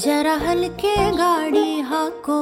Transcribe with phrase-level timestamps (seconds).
[0.00, 2.36] जरा हल्के गाड़ी हाको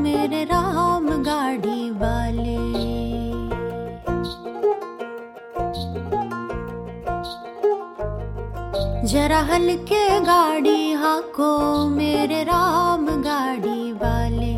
[0.00, 2.56] मेरे राम गाड़ी वाले।
[9.06, 11.50] जरा हल्के गाड़ी हाको
[11.88, 14.54] मेरे राम गाड़ी वाले।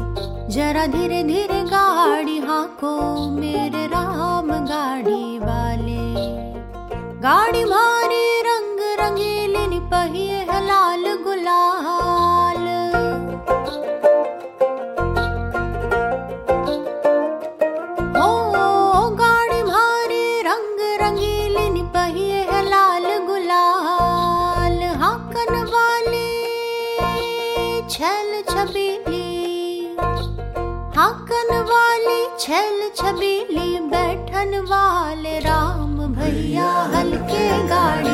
[0.49, 2.95] जरा धीरे धीरे गाड़ी हाको
[3.31, 6.03] मेरे राम गाड़ी वाले।
[7.21, 12.14] गाड़ी मारी रंग रंगीली पहिए है लाल गुलाल
[27.91, 29.97] छल छबीली।
[30.97, 38.14] हाकन वाली छल छबीली बैठन वाले राम भैया हल्के गाड़ी।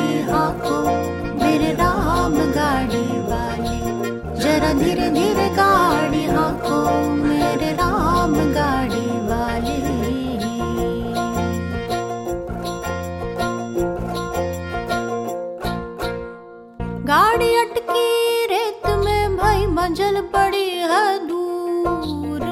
[20.20, 22.42] पड़ी है दूर।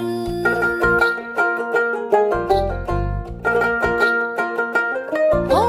[5.53, 5.61] ओ,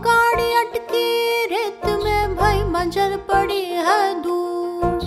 [0.00, 1.06] गाड़ी अटकी,
[1.46, 4.98] रेत में भाई मंजिल पड़ी है दूर।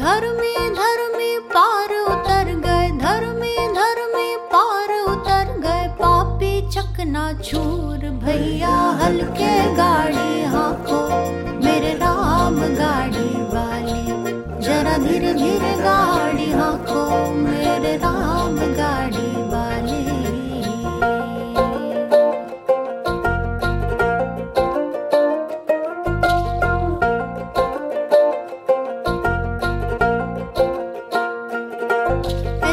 [0.00, 9.74] धर्मी धर्मी पार उतर गए, धर्मी धर्मी पार उतर गए। पापी चकना चूर भैया हल्के
[9.74, 10.31] गाड़ी।
[15.12, 17.00] धीरे धीरे गाड़ी हाको
[17.36, 20.00] मेरे राम गाड़ी वाले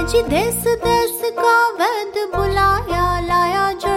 [0.10, 3.89] जी देश देश का वैद बुलाया, लाया जड़ी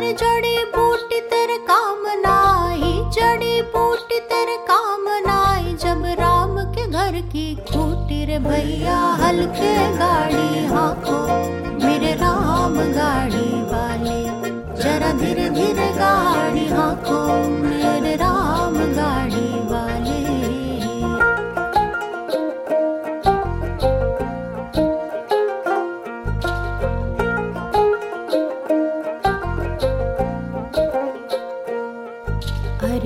[0.00, 7.20] अरे जड़ी बूटी तेरे काम नाई जड़ी बूटी तेरे काम नाई जब राम के घर
[7.32, 11.09] की खूटी रे भैया, हल्के गाड़ी हाको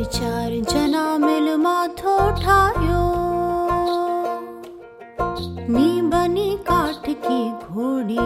[0.04, 3.04] चार जना मिल माथो ठायो।
[5.68, 8.16] नी बनी काठ की घोड़ी।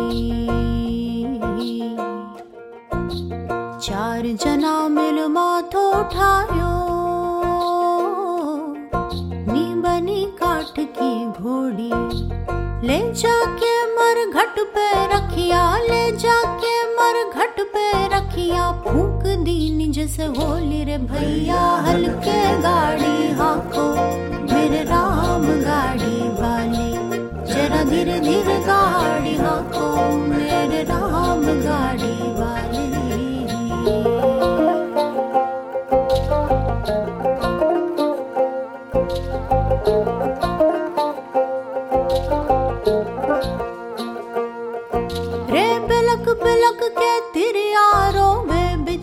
[3.86, 6.72] चार जना मिल माथो ठायो।
[9.52, 11.92] नी बनी काठ की घोड़ी।
[12.86, 18.70] ले जाके मर घट पे रखिया, ले जाके मर घट पे रखिया
[19.18, 23.86] फूक दी निज से होली रे भैया, हल्के गाड़ी हाको।
[24.52, 26.90] मेरे राम गाड़ी वाले,
[27.52, 29.88] जरा धीरे धीरे गाड़ी हाको।
[30.28, 32.97] मेरे राम गाड़ी वाले।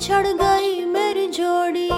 [0.06, 1.90] बिछड़ गई मेरी जोड़ी।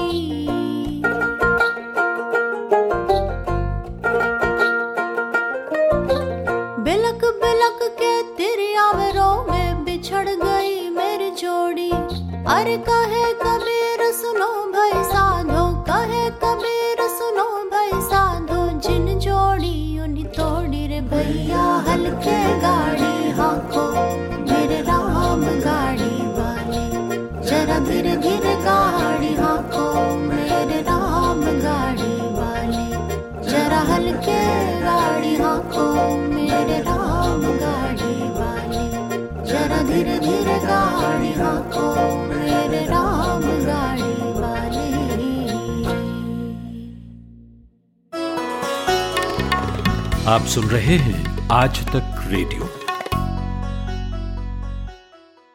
[6.85, 11.91] बिलक बिलक के तेरे आवरों में बिछड़ गई मेरी जोड़ी।
[12.47, 13.76] अरे कहे कबीर
[36.81, 38.85] राम गाड़ी वाले,
[39.45, 41.31] जरा धीरे धीरे गाड़ी
[42.29, 44.87] मेरे राम गाड़ी वाले।
[50.27, 52.76] आप सुन रहे हैं आज तक रेडियो।